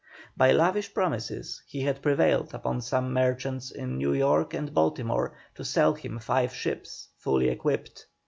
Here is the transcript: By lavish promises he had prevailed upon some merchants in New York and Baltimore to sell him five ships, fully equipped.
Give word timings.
By 0.35 0.51
lavish 0.51 0.95
promises 0.95 1.61
he 1.67 1.81
had 1.81 2.01
prevailed 2.01 2.55
upon 2.55 2.81
some 2.81 3.13
merchants 3.13 3.69
in 3.69 3.99
New 3.99 4.13
York 4.13 4.51
and 4.51 4.73
Baltimore 4.73 5.37
to 5.53 5.63
sell 5.63 5.93
him 5.93 6.17
five 6.17 6.55
ships, 6.55 7.09
fully 7.19 7.49
equipped. 7.49 8.07